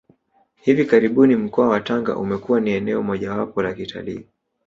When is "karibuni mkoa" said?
0.85-1.67